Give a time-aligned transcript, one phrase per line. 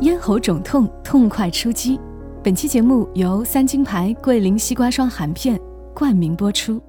[0.00, 1.98] 咽喉肿痛，痛快出击。
[2.44, 5.60] 本期节目由三金牌桂林西瓜霜含片
[5.92, 6.80] 冠名播出。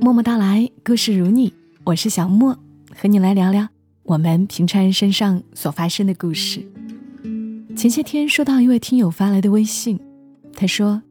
[0.00, 1.54] 默默到来，故事如你，
[1.84, 2.58] 我是小莫，
[2.96, 3.68] 和你来聊聊
[4.02, 6.66] 我们平常人身上所发生的故事。
[7.76, 10.00] 前些天收到一位听友发来的微信，
[10.54, 11.02] 他说：“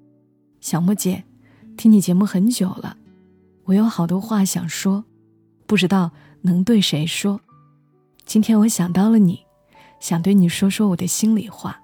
[0.60, 1.23] 小莫姐，
[1.78, 2.98] 听你节目很久了，
[3.64, 5.05] 我有好多话想说，
[5.66, 7.39] 不知道能对谁说。
[8.25, 9.39] 今天我想到了你，
[10.04, 11.82] 想对你说说我的心里话。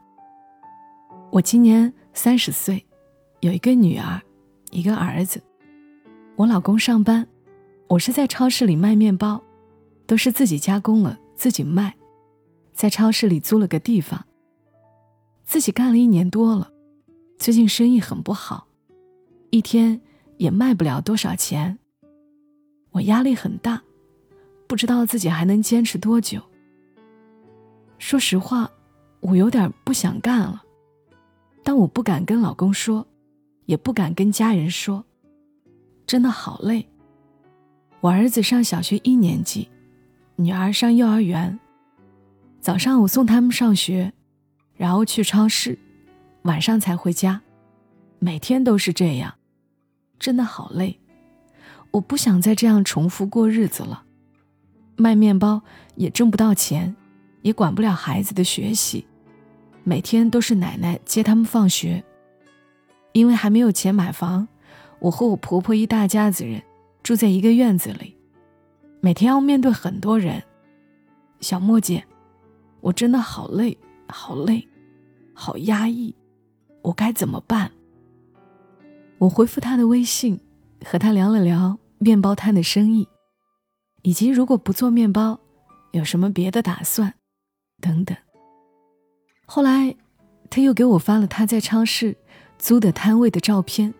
[1.31, 2.85] 我今年三十岁，
[3.39, 4.21] 有一个女儿，
[4.71, 5.41] 一个儿子。
[6.35, 7.25] 我老公上班，
[7.87, 9.41] 我是在超市里卖面包，
[10.05, 11.95] 都是自己加工了自己卖，
[12.73, 14.25] 在超市里租了个地方。”
[15.47, 16.69] 自己干了一年多了，
[17.37, 18.67] 最近生意很不好，
[19.49, 20.01] 一天
[20.35, 21.79] 也卖不了多少钱。
[22.91, 23.81] 我压力很大，
[24.67, 26.41] 不知道自己还能坚持多久。
[27.99, 28.71] 说实话，
[29.19, 30.63] 我有点不想干了，
[31.63, 33.05] 但我不敢跟老公说，
[33.65, 35.05] 也不敢跟家人说，
[36.07, 36.87] 真的好累。
[37.99, 39.69] 我儿子上小学一年级，
[40.37, 41.59] 女儿上幼儿园，
[42.61, 44.11] 早上我送他们上学。
[44.75, 45.77] 然后去超市，
[46.43, 47.41] 晚上才回家，
[48.17, 49.35] 每天都是这样，
[50.17, 50.97] 真的好累。
[51.91, 54.03] 我不想再这样重复过日子了。
[54.95, 55.61] 卖面包
[55.95, 56.95] 也挣不到钱，
[57.41, 59.05] 也管不了孩子的学习，
[59.83, 62.03] 每天都是奶奶接他们放学。
[63.13, 64.47] 因为还没有钱买房，
[64.99, 66.61] 我和我婆婆一大家子人
[67.01, 68.15] 住在一个院子里，
[69.01, 70.43] 每天要面对很多人。
[71.41, 72.03] 小莫姐，
[72.81, 73.77] 我真的好累，
[74.07, 74.67] 好累。
[75.33, 76.13] 好压抑，
[76.81, 77.71] 我该怎么办？
[79.19, 80.37] 我回复他的微信，
[80.83, 83.07] 和他聊了聊面包摊的生意，
[84.01, 85.39] 以及如果不做面包，
[85.93, 87.13] 有什么别的打算，
[87.79, 88.15] 等等。
[89.45, 89.95] 后来，
[90.49, 92.15] 他又给我发了他在超市
[92.57, 93.93] 租的摊位的照片，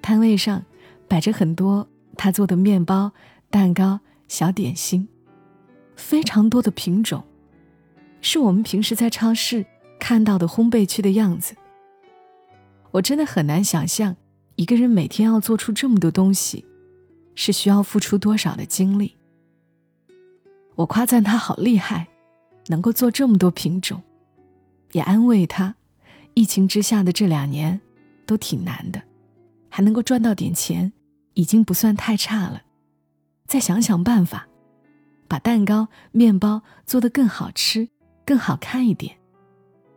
[0.00, 0.64] 摊位上
[1.08, 3.12] 摆着很多他做的面包、
[3.50, 5.08] 蛋糕、小点心，
[5.94, 7.24] 非常多的品种，
[8.20, 9.66] 是我们平时在超市。
[9.98, 11.56] 看到的烘焙区的样子，
[12.90, 14.14] 我真的很难想象，
[14.54, 16.66] 一个人每天要做出这么多东西，
[17.34, 19.16] 是需要付出多少的精力。
[20.74, 22.08] 我夸赞他好厉害，
[22.68, 24.02] 能够做这么多品种，
[24.92, 25.74] 也安慰他，
[26.34, 27.80] 疫情之下的这两年
[28.24, 29.02] 都挺难的，
[29.68, 30.92] 还能够赚到点钱，
[31.34, 32.62] 已经不算太差了。
[33.46, 34.48] 再想想办法，
[35.28, 37.88] 把蛋糕、面包做得更好吃、
[38.24, 39.16] 更好看一点。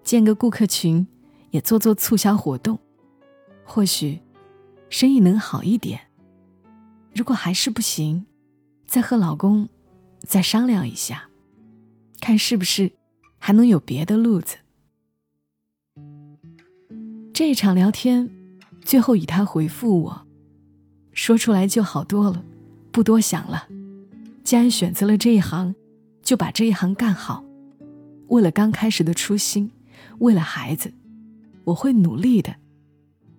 [0.03, 1.07] 建个顾客群，
[1.51, 2.79] 也做做促销活动，
[3.63, 4.19] 或许
[4.89, 5.99] 生意能好一点。
[7.13, 8.25] 如果还是不行，
[8.85, 9.69] 再和老公
[10.21, 11.28] 再商量一下，
[12.19, 12.91] 看是不是
[13.37, 14.57] 还能有别的路子。
[17.33, 18.29] 这一场聊天，
[18.81, 20.27] 最后以他回复我，
[21.13, 22.43] 说出来就好多了，
[22.91, 23.67] 不多想了。
[24.43, 25.73] 既然选择了这一行，
[26.21, 27.43] 就把这一行干好。
[28.27, 29.71] 为了刚开始的初心。
[30.19, 30.93] 为了孩子，
[31.63, 32.55] 我会努力的，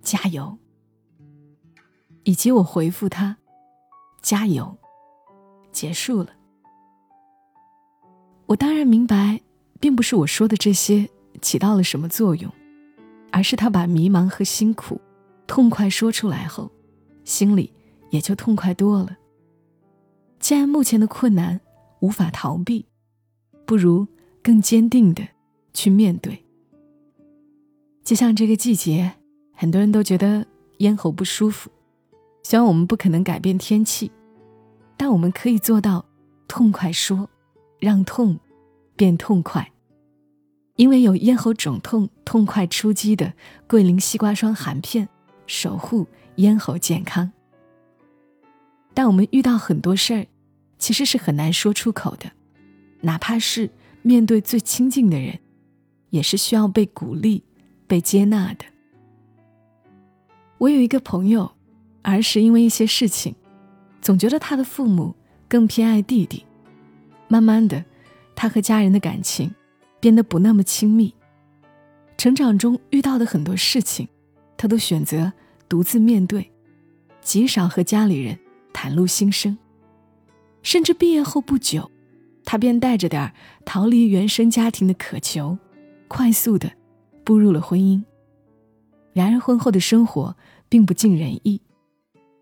[0.02, 0.56] 加油。
[2.24, 3.36] 以及我回复他，
[4.22, 4.78] 加油。
[5.72, 6.30] 结束了。
[8.50, 9.40] 我当然明白，
[9.78, 11.08] 并不是我说的这些
[11.40, 12.52] 起到了什么作用，
[13.30, 15.00] 而是他把迷茫和辛苦
[15.46, 16.68] 痛快说出来后，
[17.22, 17.72] 心里
[18.10, 19.16] 也就痛快多了。
[20.40, 21.60] 既然目前的困难
[22.00, 22.84] 无法逃避，
[23.64, 24.04] 不如
[24.42, 25.22] 更坚定的
[25.72, 26.44] 去面对。
[28.02, 29.12] 就像这个季节，
[29.54, 30.44] 很多人都觉得
[30.78, 31.70] 咽喉不舒服。
[32.42, 34.10] 虽然我们不可能改变天气，
[34.96, 36.04] 但我们可以做到
[36.48, 37.30] 痛快说，
[37.80, 38.38] 让痛
[38.94, 39.72] 变痛快。
[40.76, 43.32] 因为有咽喉肿痛痛快出击的
[43.66, 45.08] 桂林西瓜霜含片，
[45.46, 47.32] 守护咽喉健康。
[48.94, 50.26] 但我们遇到很多事儿，
[50.78, 52.30] 其实是很难说出口的，
[53.00, 53.70] 哪怕是
[54.02, 55.40] 面对最亲近的人，
[56.10, 57.42] 也是需要被鼓励。
[57.90, 58.64] 被接纳的。
[60.58, 61.50] 我有一个朋友，
[62.02, 63.34] 儿时因为一些事情，
[64.00, 65.16] 总觉得他的父母
[65.48, 66.46] 更偏爱弟弟。
[67.30, 67.82] 慢慢的，
[68.34, 69.54] 他和家人的感情
[70.00, 71.14] 变得不那么亲密。
[72.18, 74.06] 成长中遇到的很多事情，
[74.58, 75.32] 他都选择
[75.68, 76.52] 独自面对，
[77.22, 78.38] 极少和家里人
[78.74, 79.56] 袒露心声。
[80.62, 81.90] 甚至毕业后不久，
[82.44, 83.32] 他便带着点
[83.64, 85.56] 逃离原生家庭的渴求，
[86.08, 86.72] 快速的。
[87.22, 88.02] 步入了婚姻，
[89.12, 90.36] 然而婚后的生活
[90.68, 91.60] 并不尽人意。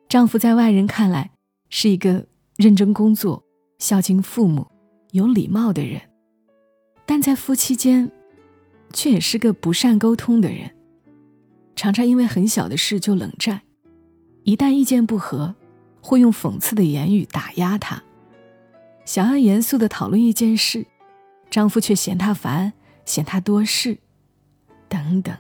[0.09, 1.33] 丈夫在外人看来
[1.69, 2.25] 是一个
[2.57, 3.45] 认真工作、
[3.79, 4.67] 孝敬父母、
[5.13, 6.01] 有礼貌的人，
[7.07, 8.11] 但在夫妻间，
[8.93, 10.75] 却也是个不善沟通的人，
[11.75, 13.63] 常常因为很小的事就冷战，
[14.43, 15.55] 一旦意见不合，
[16.01, 18.03] 会用讽刺的言语打压他。
[19.05, 20.87] 想要严肃的讨论一件事，
[21.49, 22.75] 丈夫却嫌她烦，
[23.07, 23.99] 嫌她多事，
[24.89, 25.35] 等等。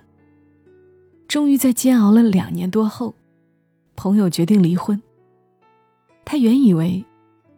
[1.26, 3.14] 终于在煎熬了两年多后，
[3.94, 5.02] 朋友决定离婚。
[6.24, 7.04] 他原以为，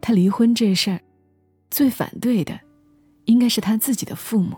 [0.01, 1.01] 他离婚这事儿，
[1.71, 2.59] 最反对的，
[3.25, 4.57] 应该是他自己的父母。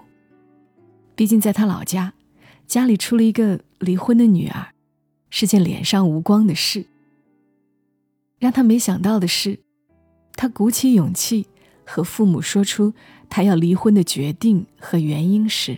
[1.15, 2.13] 毕竟在他老家，
[2.67, 4.73] 家里出了一个离婚的女儿，
[5.29, 6.87] 是件脸上无光的事。
[8.39, 9.59] 让他没想到的是，
[10.33, 11.45] 他鼓起勇气
[11.85, 12.93] 和父母说出
[13.29, 15.77] 他要离婚的决定和原因时，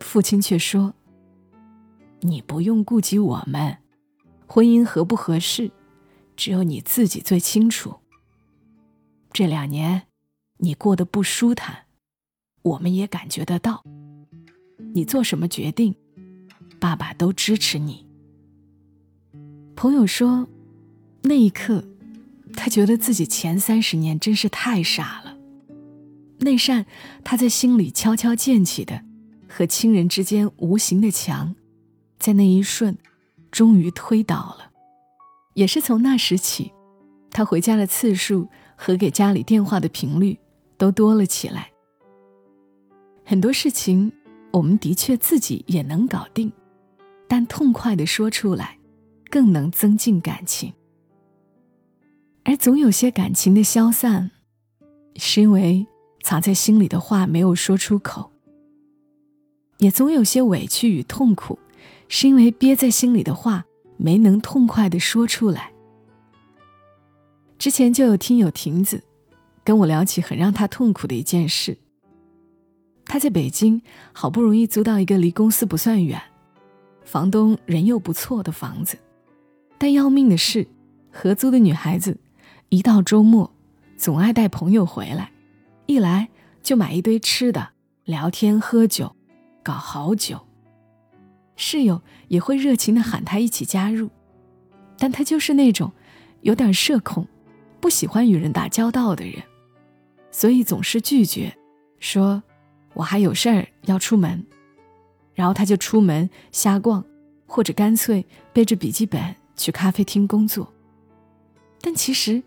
[0.00, 0.94] 父亲却说。
[2.20, 3.76] 你不用顾及我们，
[4.46, 5.70] 婚姻合不合适，
[6.34, 7.96] 只有你自己最清楚。
[9.36, 10.04] 这两年，
[10.60, 11.84] 你过得不舒坦，
[12.62, 13.84] 我们也感觉得到。
[14.94, 15.94] 你做什么决定，
[16.80, 18.06] 爸爸都支持你。
[19.74, 20.48] 朋友说，
[21.20, 21.84] 那一刻，
[22.54, 25.36] 他觉得自己前三十年真是太傻了。
[26.38, 26.86] 那扇
[27.22, 29.04] 他在心里悄悄建起的，
[29.46, 31.54] 和亲人之间无形的墙。
[32.18, 32.96] 在那一瞬，
[33.50, 34.70] 终于推倒了。
[35.52, 36.72] 也是从那时起，
[37.30, 40.38] 他回家的次数和给家里电话的频率
[40.76, 41.72] 都多了起来。
[43.24, 44.12] 很多事情，
[44.52, 46.52] 我们的确自己也能搞定，
[47.26, 48.78] 但痛快的说出来，
[49.30, 50.72] 更能增进感情。
[52.44, 54.30] 而总有些感情的消散，
[55.16, 55.84] 是因为
[56.22, 58.30] 藏在心里的话没有说出口；
[59.78, 61.58] 也总有些委屈与痛苦。
[62.08, 63.64] 是因为憋在心里的话
[63.96, 65.72] 没能痛快的说出来。
[67.58, 69.02] 之前就有听友亭子
[69.64, 71.76] 跟我聊起很让他痛苦的一件事。
[73.04, 73.80] 他在北京
[74.12, 76.20] 好不容易租到一个离公司不算远、
[77.04, 78.98] 房东人又不错的房子，
[79.78, 80.66] 但要命的是，
[81.10, 82.18] 合租的女孩子
[82.68, 83.50] 一到周末
[83.96, 85.30] 总爱带朋友回来，
[85.86, 86.28] 一来
[86.62, 87.70] 就买一堆吃的，
[88.04, 89.14] 聊天喝酒，
[89.62, 90.40] 搞好久。
[91.54, 94.10] 室友也会热情的喊他一起加入，
[94.98, 95.92] 但他就是那种
[96.40, 97.26] 有点社恐、
[97.86, 99.40] 不喜欢与人打交道的人，
[100.32, 101.56] 所以总是拒绝，
[102.00, 102.42] 说
[102.94, 104.44] ：“我还有事儿要出门。”
[105.34, 107.04] 然后他就出门瞎逛，
[107.46, 110.74] 或者干脆背着笔记本去咖啡厅工作。
[111.80, 112.42] 但其实，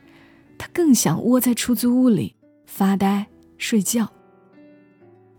[0.57, 2.35] 他更想窝在出租屋里
[2.65, 3.25] 发呆
[3.57, 4.11] 睡觉。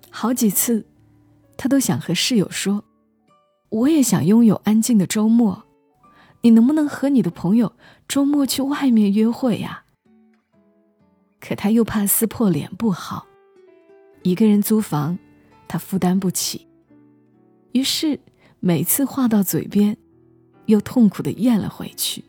[0.08, 0.86] 好几次，
[1.58, 2.82] 他都想和室友说。
[3.68, 5.64] 我也想拥有安静的周末，
[6.40, 7.74] 你能不能和你的朋友
[8.08, 9.84] 周末去外面约会呀？
[11.40, 13.26] 可他又怕撕破脸不好，
[14.22, 15.18] 一个人租房，
[15.66, 16.66] 他负担不起，
[17.72, 18.20] 于是
[18.60, 19.96] 每次话到嘴边，
[20.66, 22.22] 又痛苦的咽了回去。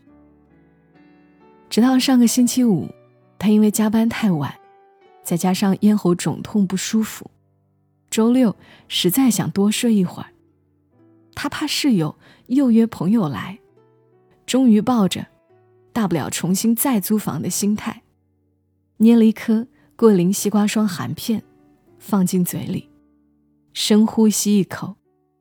[1.70, 2.90] 直到上个星期五，
[3.38, 4.54] 他因为加班太晚，
[5.24, 7.30] 再加上咽喉肿痛不舒服，
[8.10, 8.56] 周六
[8.88, 10.30] 实在想多睡一会儿。
[11.34, 12.18] 他怕室友
[12.48, 13.60] 又约朋友来，
[14.46, 15.28] 终于抱着
[15.94, 18.04] “大不了重新再租房”的心态，
[19.02, 19.66] 捏了一颗
[19.96, 21.44] 桂林西瓜霜含片，
[21.98, 22.88] 放进嘴里，
[23.74, 24.96] 深呼吸一口，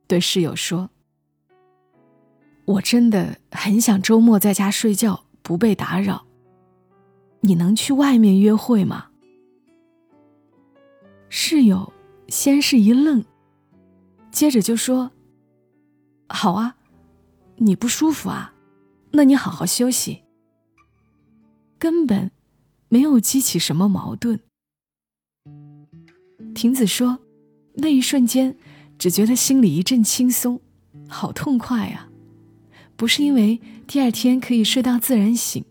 [0.07, 0.89] 对室友说
[2.65, 6.27] ：“我真的很想周末在家睡觉，不被打扰。
[7.41, 9.09] 你能去外面约会吗？”
[11.29, 11.93] 室友
[12.29, 13.23] 先是一愣，
[14.31, 15.11] 接着就说。
[16.31, 16.77] 好啊，
[17.57, 18.55] 你不舒服啊？
[19.11, 20.23] 那你好好休息。
[21.79, 22.31] 根本
[22.91, 24.41] 没有激起什么矛盾。
[26.55, 27.21] 婷子说，
[27.77, 28.57] 那一瞬间
[28.99, 30.61] 只觉得心里一阵轻松，
[31.09, 32.11] 好痛快啊！
[32.97, 35.65] 不是因为第二天可以睡到自然醒，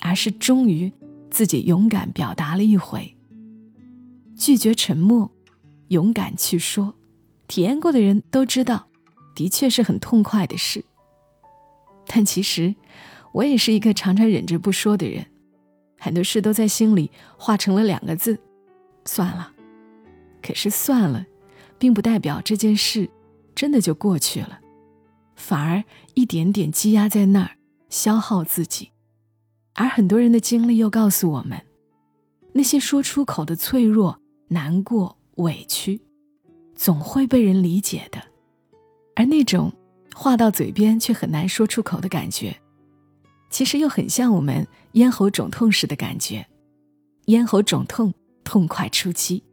[0.00, 0.90] 而是终于
[1.30, 3.14] 自己勇敢表达了一回，
[4.34, 5.30] 拒绝沉默，
[5.88, 6.94] 勇敢去说。
[7.46, 8.88] 体验过的人都知道。
[9.34, 10.84] 的确是很痛快的事，
[12.06, 12.74] 但其实
[13.32, 15.26] 我也是一个常常忍着不说的人，
[16.04, 18.36] 很多事都在心里化成了两个字：
[19.04, 19.52] 算了。
[20.42, 21.24] 可是算了，
[21.78, 23.08] 并不代表这件事
[23.54, 24.58] 真的就过去了，
[25.36, 27.52] 反而一点点积压在那儿，
[27.88, 28.90] 消耗自己。
[29.74, 31.62] 而很多人的经历又告诉我们，
[32.52, 34.18] 那些说出口的脆弱、
[34.48, 36.00] 难过、委屈，
[36.74, 38.20] 总会被人理解的。
[39.14, 39.72] 而那种
[40.12, 42.60] 话到嘴边却很难说出口的感觉，
[43.50, 46.46] 其实又很像我们咽喉肿痛时的感觉。
[47.26, 49.44] 咽喉肿痛，痛快出击，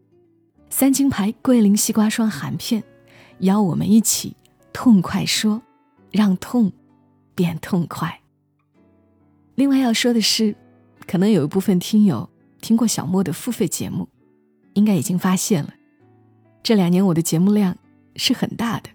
[0.70, 2.84] 三金牌桂林西瓜霜含片，
[3.40, 4.36] 邀我们一起
[4.74, 5.62] 痛快说，
[6.12, 6.72] 让痛
[7.36, 8.22] 变痛快。
[9.54, 10.56] 另外要说的是，
[11.06, 12.28] 可能有一部分听友
[12.60, 14.10] 听过小莫的付费节目，
[14.74, 15.74] 应该已经发现了，
[16.64, 17.78] 这两年我的节目量
[18.16, 18.90] 是很大的，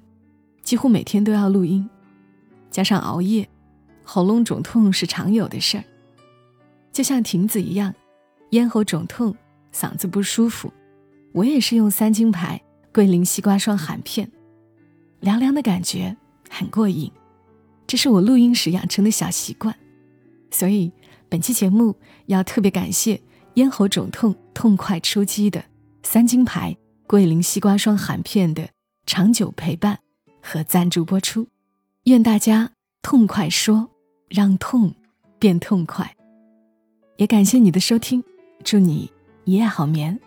[0.63, 1.89] 几乎每天都要录音，
[2.71, 3.49] 加上熬夜，
[4.03, 5.85] 喉咙肿痛是常有的事儿。
[6.95, 7.93] 就像亭子一样，
[8.51, 9.37] 咽喉肿痛、
[9.73, 10.73] 嗓子不舒服，
[11.33, 12.59] 我也是用三金牌
[12.93, 14.31] 桂林西瓜霜含片，
[15.19, 16.17] 凉凉的感觉
[16.49, 17.11] 很过瘾，
[17.85, 19.75] 这是我录音时养成的小习惯。
[20.53, 20.93] 所以
[21.29, 21.97] 本期节目
[22.27, 23.21] 要特别感谢
[23.55, 25.65] 咽喉肿痛痛快出击的
[26.05, 26.77] 三金牌
[27.09, 28.69] 桂林西瓜霜含片的
[29.05, 29.99] 长久陪伴
[30.41, 31.49] 和赞助播出，
[32.05, 32.71] 愿大家
[33.03, 33.91] 痛快说，
[34.29, 34.95] 让痛
[35.41, 36.15] 变痛快。
[37.17, 38.23] 也感谢你的收听，
[38.63, 39.11] 祝你
[39.45, 40.19] 一夜好眠。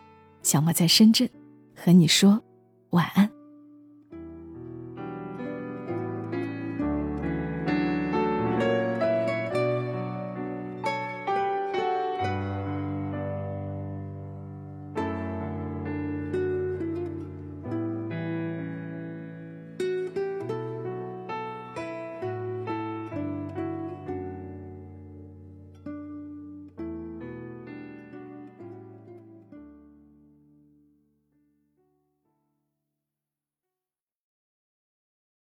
[0.42, 1.30] 小莫在深圳，
[1.76, 2.42] 和你说
[2.92, 3.37] 晚安。